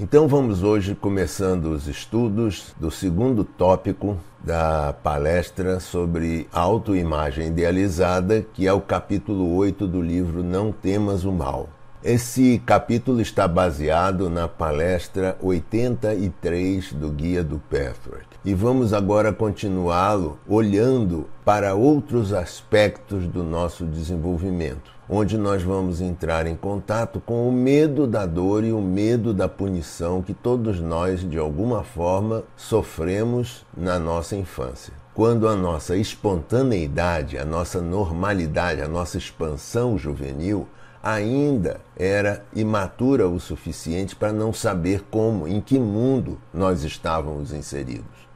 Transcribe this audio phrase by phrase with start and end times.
[0.00, 8.64] Então vamos hoje começando os estudos do segundo tópico da palestra sobre autoimagem idealizada, que
[8.68, 11.68] é o capítulo 8 do livro Não Temas o Mal.
[12.02, 18.38] Esse capítulo está baseado na palestra 83 do Guia do Pathwork.
[18.44, 26.46] E vamos agora continuá-lo olhando para outros aspectos do nosso desenvolvimento onde nós vamos entrar
[26.46, 31.28] em contato com o medo da dor e o medo da punição que todos nós,
[31.28, 34.92] de alguma forma, sofremos na nossa infância.
[35.14, 40.68] Quando a nossa espontaneidade, a nossa normalidade, a nossa expansão juvenil
[41.02, 48.28] ainda era imatura o suficiente para não saber como, em que mundo nós estávamos inseridos.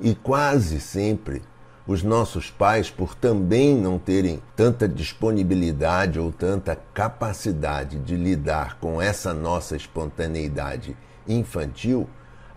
[0.00, 1.42] E quase sempre
[1.86, 9.02] os nossos pais, por também não terem tanta disponibilidade ou tanta capacidade de lidar com
[9.02, 12.08] essa nossa espontaneidade infantil,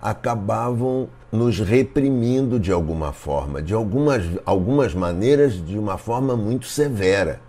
[0.01, 7.41] acabavam nos reprimindo de alguma forma, de algumas, algumas maneiras, de uma forma muito severa,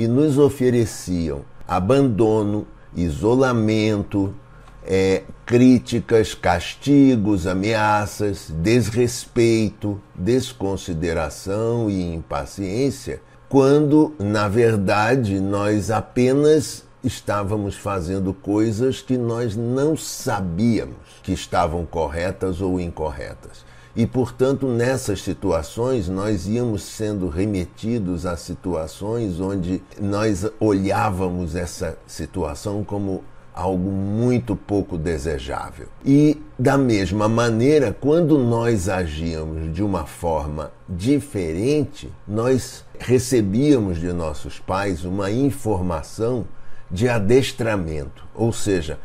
[0.00, 4.34] e nos ofereciam abandono, isolamento,
[4.82, 18.32] é, críticas, castigos, ameaças, desrespeito, desconsideração e impaciência, quando, na verdade, nós apenas estávamos fazendo
[18.32, 23.68] coisas que nós não sabíamos que estavam corretas ou incorretas.
[23.94, 32.84] E, portanto, nessas situações, nós íamos sendo remetidos a situações onde nós olhávamos essa situação
[32.84, 35.88] como algo muito pouco desejável.
[36.04, 44.58] E, da mesma maneira, quando nós agíamos de uma forma diferente, nós recebíamos de nossos
[44.58, 46.46] pais uma informação
[46.90, 48.98] de adestramento, ou seja,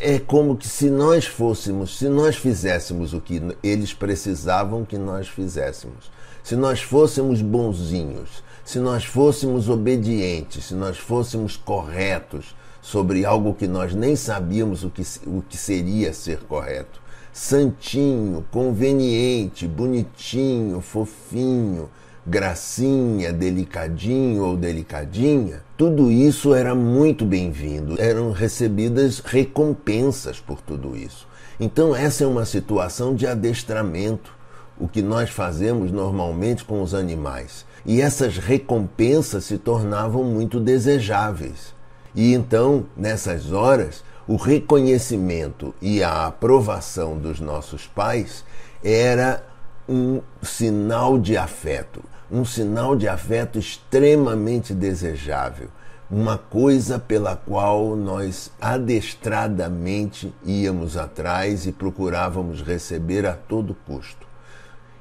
[0.00, 5.28] é como que se nós fôssemos, se nós fizéssemos o que eles precisavam que nós
[5.28, 6.10] fizéssemos,
[6.42, 12.54] se nós fôssemos bonzinhos, se nós fôssemos obedientes, se nós fôssemos corretos,
[12.88, 17.02] sobre algo que nós nem sabíamos o que, o que seria ser correto.
[17.32, 21.90] Santinho, conveniente, bonitinho, fofinho,
[22.28, 27.98] gracinha, delicadinho ou delicadinha, tudo isso era muito bem-vindo.
[27.98, 31.26] Eram recebidas recompensas por tudo isso.
[31.58, 34.36] Então, essa é uma situação de adestramento,
[34.78, 37.64] o que nós fazemos normalmente com os animais.
[37.84, 41.74] E essas recompensas se tornavam muito desejáveis.
[42.14, 48.44] E então, nessas horas, o reconhecimento e a aprovação dos nossos pais
[48.84, 49.42] era
[49.88, 55.68] um sinal de afeto, um sinal de afeto extremamente desejável,
[56.10, 64.26] uma coisa pela qual nós adestradamente íamos atrás e procurávamos receber a todo custo.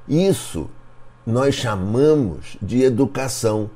[0.07, 0.69] Isso
[1.25, 3.69] nós chamamos de educação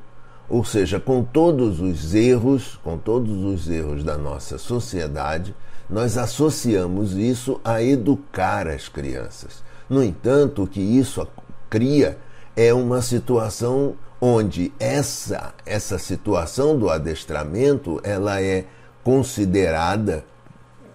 [0.51, 5.55] ou seja, com todos os erros, com todos os erros da nossa sociedade,
[5.89, 9.63] nós associamos isso a educar as crianças.
[9.89, 11.25] No entanto, o que isso
[11.69, 12.17] cria
[12.55, 18.65] é uma situação onde essa essa situação do adestramento ela é
[19.03, 20.23] considerada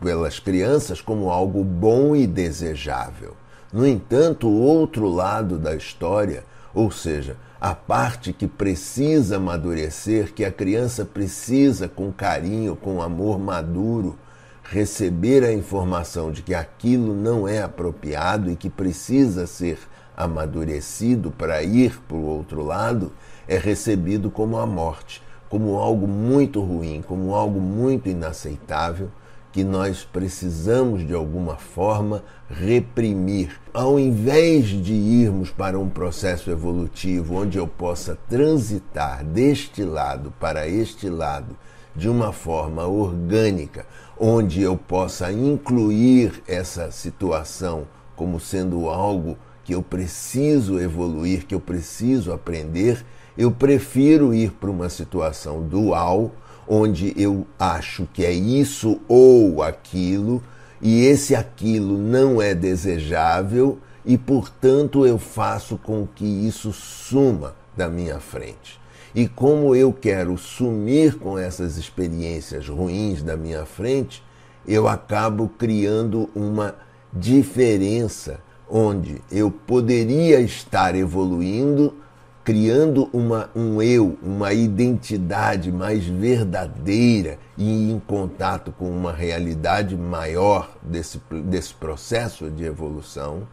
[0.01, 3.35] pelas crianças como algo bom e desejável.
[3.73, 10.45] No entanto, o outro lado da história, ou seja, a parte que precisa amadurecer, que
[10.45, 14.17] a criança precisa, com carinho, com amor maduro,
[14.63, 19.79] receber a informação de que aquilo não é apropriado e que precisa ser
[20.17, 23.13] amadurecido para ir para o outro lado,
[23.47, 29.11] é recebido como a morte, como algo muito ruim, como algo muito inaceitável
[29.57, 33.59] que nós precisamos de alguma forma reprimir.
[33.73, 40.69] Ao invés de irmos para um processo evolutivo onde eu possa transitar deste lado para
[40.69, 41.57] este lado
[41.95, 43.87] de uma forma orgânica,
[44.21, 51.59] onde eu possa incluir essa situação como sendo algo que eu preciso evoluir, que eu
[51.59, 53.05] preciso aprender,
[53.37, 56.31] eu prefiro ir para uma situação dual
[56.69, 60.41] onde eu acho que é isso ou aquilo,
[60.81, 67.89] e esse aquilo não é desejável, e portanto eu faço com que isso suma da
[67.89, 68.81] minha frente.
[69.13, 74.23] E como eu quero sumir com essas experiências ruins da minha frente,
[74.65, 76.77] eu acabo criando uma
[77.13, 81.95] diferença onde eu poderia estar evoluindo
[82.47, 90.71] criando uma, um eu, uma identidade mais verdadeira e em contato com uma realidade maior
[90.81, 93.49] desse, desse processo de evolução,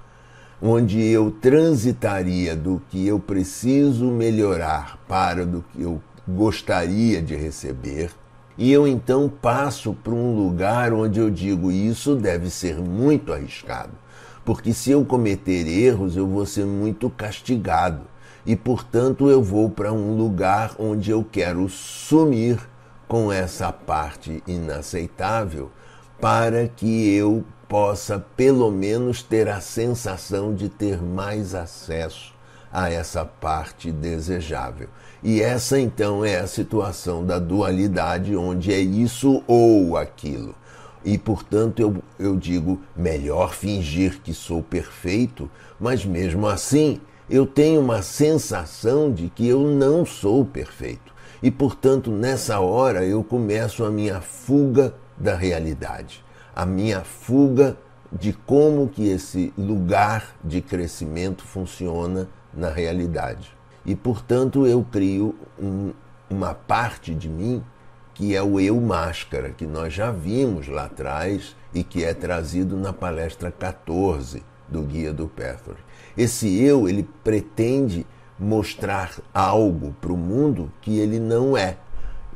[0.61, 8.11] onde eu transitaria do que eu preciso melhorar para do que eu gostaria de receber,
[8.55, 14.02] e eu então passo para um lugar onde eu digo isso deve ser muito arriscado,
[14.45, 18.01] porque se eu cometer erros eu vou ser muito castigado
[18.45, 22.59] e portanto eu vou para um lugar onde eu quero sumir
[23.07, 25.71] com essa parte inaceitável
[26.19, 32.33] para que eu possa pelo menos ter a sensação de ter mais acesso
[32.71, 34.89] a essa parte desejável.
[35.21, 40.55] E essa então é a situação da dualidade, onde é isso ou aquilo.
[41.03, 47.81] E portanto eu, eu digo: melhor fingir que sou perfeito, mas mesmo assim eu tenho
[47.81, 51.13] uma sensação de que eu não sou perfeito.
[51.41, 56.23] E portanto nessa hora eu começo a minha fuga da realidade
[56.55, 57.77] a minha fuga
[58.11, 63.51] de como que esse lugar de crescimento funciona na realidade.
[63.85, 65.91] E, portanto, eu crio um,
[66.29, 67.63] uma parte de mim
[68.13, 72.77] que é o eu máscara, que nós já vimos lá atrás e que é trazido
[72.77, 75.75] na palestra 14 do Guia do Pethor.
[76.17, 78.05] Esse eu, ele pretende
[78.39, 81.77] mostrar algo para o mundo que ele não é.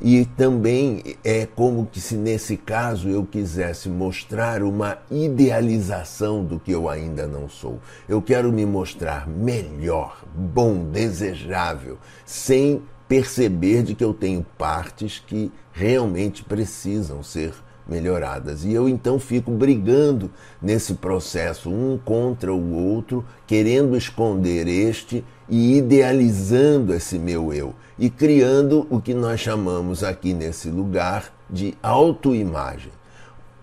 [0.00, 6.70] E também é como que se nesse caso eu quisesse mostrar uma idealização do que
[6.70, 7.80] eu ainda não sou.
[8.08, 15.50] Eu quero me mostrar melhor, bom, desejável, sem perceber de que eu tenho partes que
[15.72, 17.54] realmente precisam ser
[17.88, 18.64] melhoradas.
[18.64, 25.78] E eu então fico brigando nesse processo, um contra o outro, querendo esconder este e
[25.78, 32.92] idealizando esse meu eu e criando o que nós chamamos aqui nesse lugar de autoimagem.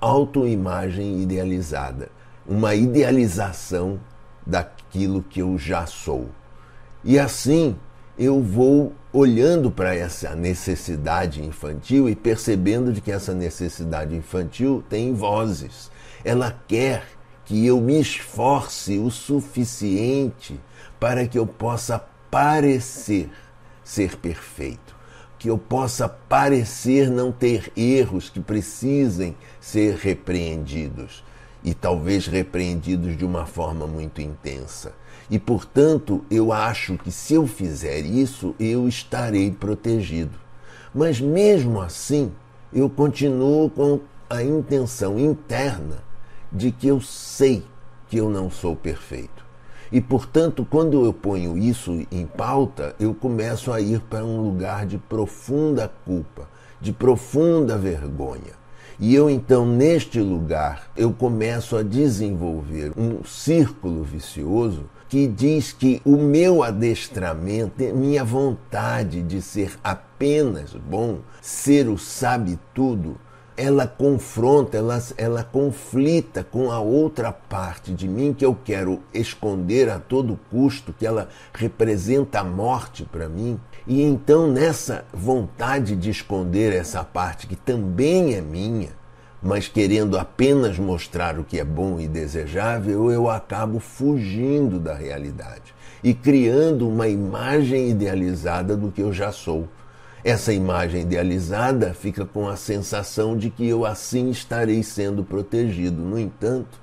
[0.01, 2.09] Autoimagem idealizada,
[2.47, 3.99] uma idealização
[4.45, 6.29] daquilo que eu já sou.
[7.03, 7.75] E assim
[8.17, 15.13] eu vou olhando para essa necessidade infantil e percebendo de que essa necessidade infantil tem
[15.13, 15.89] vozes.
[16.21, 17.05] Ela quer
[17.45, 20.59] que eu me esforce o suficiente
[20.99, 21.97] para que eu possa
[22.29, 23.29] parecer
[23.85, 24.93] ser perfeito,
[25.39, 31.23] que eu possa parecer não ter erros que precisem ser repreendidos
[31.63, 34.91] e talvez repreendidos de uma forma muito intensa.
[35.29, 40.37] E portanto, eu acho que se eu fizer isso, eu estarei protegido.
[40.93, 42.31] Mas mesmo assim,
[42.71, 43.99] eu continuo com
[44.29, 46.03] a intenção interna
[46.51, 47.63] de que eu sei
[48.07, 49.45] que eu não sou perfeito.
[49.91, 54.85] E, portanto, quando eu ponho isso em pauta, eu começo a ir para um lugar
[54.85, 56.47] de profunda culpa,
[56.81, 58.53] de profunda vergonha.
[58.99, 66.01] E eu então, neste lugar, eu começo a desenvolver um círculo vicioso que diz que
[66.03, 73.17] o meu adestramento, minha vontade de ser apenas bom, ser o sabe tudo,
[73.57, 79.89] ela confronta, ela, ela conflita com a outra parte de mim que eu quero esconder
[79.89, 83.59] a todo custo, que ela representa a morte para mim.
[83.87, 88.89] E então, nessa vontade de esconder essa parte que também é minha,
[89.45, 95.73] mas querendo apenas mostrar o que é bom e desejável, eu acabo fugindo da realidade
[96.03, 99.69] e criando uma imagem idealizada do que eu já sou
[100.25, 106.01] essa imagem idealizada fica com a sensação de que eu assim estarei sendo protegido.
[106.01, 106.79] No entanto,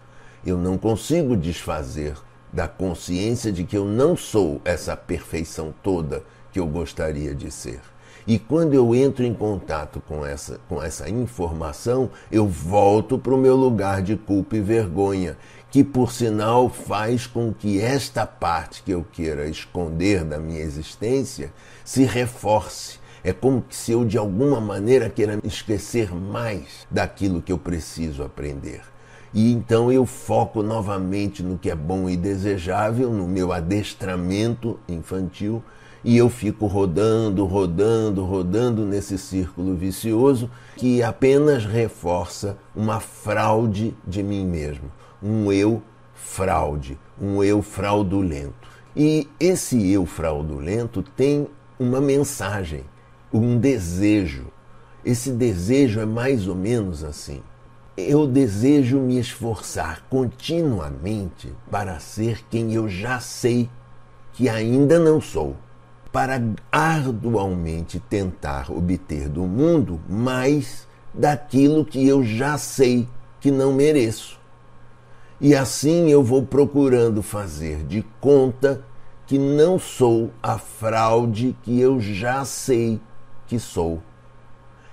[0.47, 2.15] eu não consigo desfazer
[2.53, 7.81] da consciência de que eu não sou essa perfeição toda que eu gostaria de ser.
[8.27, 13.39] E quando eu entro em contato com essa, com essa informação, eu volto para o
[13.39, 15.37] meu lugar de culpa e vergonha,
[15.71, 21.53] que por sinal faz com que esta parte que eu queira esconder da minha existência
[21.85, 27.59] se reforce é como se eu de alguma maneira queira esquecer mais daquilo que eu
[27.59, 28.81] preciso aprender.
[29.33, 35.63] E então eu foco novamente no que é bom e desejável, no meu adestramento infantil,
[36.05, 44.23] e eu fico rodando, rodando, rodando nesse círculo vicioso que apenas reforça uma fraude de
[44.23, 44.91] mim mesmo,
[45.23, 45.83] um eu
[46.15, 48.69] fraude, um eu fraudulento.
[48.95, 51.47] E esse eu fraudulento tem
[51.79, 52.85] uma mensagem
[53.33, 54.47] um desejo.
[55.05, 57.43] Esse desejo é mais ou menos assim.
[57.97, 63.69] Eu desejo me esforçar continuamente para ser quem eu já sei
[64.33, 65.57] que ainda não sou.
[66.13, 73.09] Para arduamente tentar obter do mundo mais daquilo que eu já sei
[73.41, 74.39] que não mereço.
[75.41, 78.85] E assim eu vou procurando fazer de conta
[79.27, 83.01] que não sou a fraude que eu já sei
[83.47, 84.03] que sou.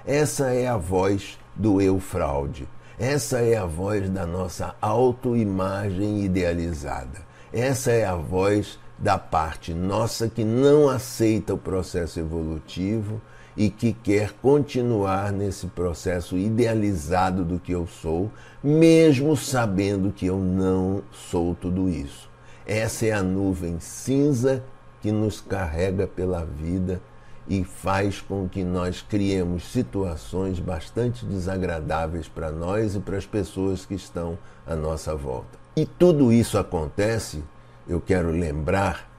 [0.05, 2.67] Essa é a voz do eu fraude.
[2.97, 7.19] Essa é a voz da nossa autoimagem idealizada.
[7.53, 13.21] Essa é a voz da parte nossa que não aceita o processo evolutivo
[13.55, 18.31] e que quer continuar nesse processo idealizado do que eu sou,
[18.63, 22.29] mesmo sabendo que eu não sou tudo isso.
[22.65, 24.63] Essa é a nuvem cinza
[25.01, 27.01] que nos carrega pela vida
[27.47, 33.85] e faz com que nós criemos situações bastante desagradáveis para nós e para as pessoas
[33.85, 34.37] que estão
[34.67, 35.57] à nossa volta.
[35.75, 37.43] E tudo isso acontece,
[37.89, 39.10] eu quero lembrar,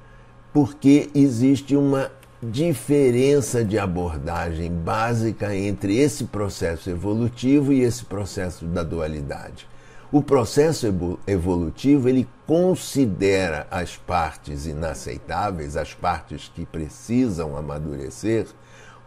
[0.52, 2.10] porque existe uma
[2.42, 9.68] diferença de abordagem básica entre esse processo evolutivo e esse processo da dualidade.
[10.12, 10.86] O processo
[11.26, 18.46] evolutivo ele considera as partes inaceitáveis, as partes que precisam amadurecer,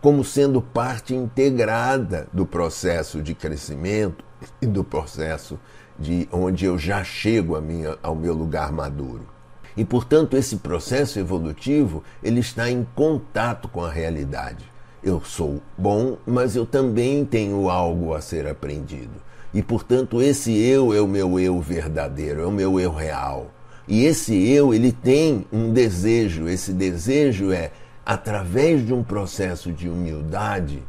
[0.01, 4.24] como sendo parte integrada do processo de crescimento
[4.62, 5.60] e do processo
[5.98, 9.27] de onde eu já chego minha, ao meu lugar maduro.
[9.75, 14.65] E, portanto, esse processo evolutivo ele está em contato com a realidade.
[15.03, 19.21] Eu sou bom, mas eu também tenho algo a ser aprendido.
[19.53, 23.51] E, portanto, esse eu é o meu eu verdadeiro, é o meu eu real.
[23.87, 26.47] E esse eu, ele tem um desejo.
[26.47, 27.71] Esse desejo é,
[28.05, 30.81] através de um processo de humildade,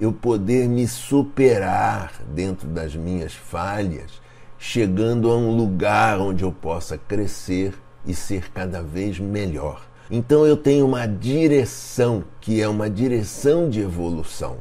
[0.00, 4.20] eu poder me superar dentro das minhas falhas,
[4.58, 7.74] chegando a um lugar onde eu possa crescer
[8.06, 9.82] e ser cada vez melhor.
[10.10, 14.56] Então eu tenho uma direção que é uma direção de evolução.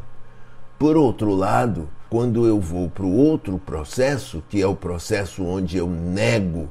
[0.78, 5.78] Por outro lado, quando eu vou para o outro processo, que é o processo onde
[5.78, 6.70] eu nego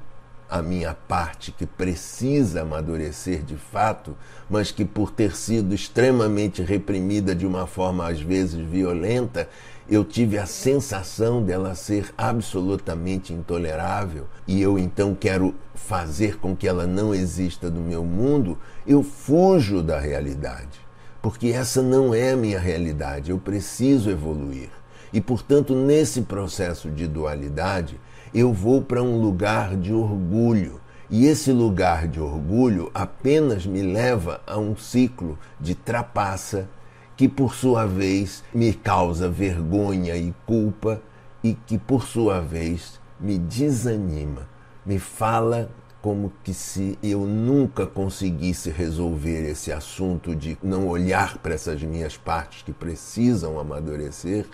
[0.51, 4.17] a minha parte que precisa amadurecer de fato,
[4.49, 9.49] mas que por ter sido extremamente reprimida de uma forma às vezes violenta,
[9.89, 16.69] eu tive a sensação dela ser absolutamente intolerável e eu então quero fazer com que
[16.69, 20.87] ela não exista no meu mundo, eu fujo da realidade.
[21.23, 24.69] Porque essa não é a minha realidade, eu preciso evoluir.
[25.13, 27.99] E, portanto, nesse processo de dualidade,
[28.35, 30.81] eu vou para um lugar de orgulho.
[31.11, 36.69] E esse lugar de orgulho apenas me leva a um ciclo de trapaça,
[37.17, 41.01] que por sua vez me causa vergonha e culpa,
[41.43, 44.49] e que por sua vez me desanima,
[44.85, 51.55] me fala como que se eu nunca conseguisse resolver esse assunto de não olhar para
[51.55, 54.47] essas minhas partes que precisam amadurecer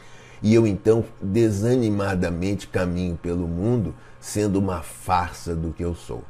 [0.45, 6.23] e eu então desanimadamente caminho pelo mundo, sendo uma farsa do que eu sou.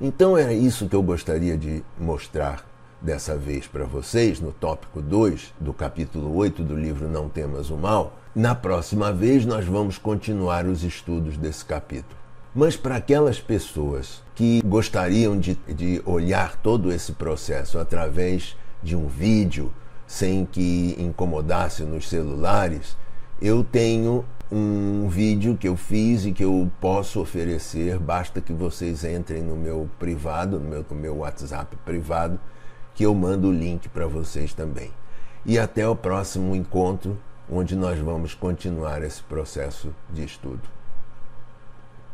[0.00, 2.64] Então era isso que eu gostaria de mostrar
[3.02, 7.76] dessa vez para vocês, no tópico 2 do capítulo 8 do livro Não Temas o
[7.76, 8.16] Mal.
[8.32, 12.16] Na próxima vez nós vamos continuar os estudos desse capítulo.
[12.54, 19.08] Mas para aquelas pessoas que gostariam de, de olhar todo esse processo através de um
[19.08, 19.72] vídeo,
[20.06, 22.96] sem que incomodasse nos celulares,
[23.40, 29.04] eu tenho um vídeo que eu fiz e que eu posso oferecer, basta que vocês
[29.04, 32.38] entrem no meu privado, no meu, no meu WhatsApp privado,
[32.94, 34.90] que eu mando o link para vocês também.
[35.44, 37.18] E até o próximo encontro,
[37.50, 40.75] onde nós vamos continuar esse processo de estudo.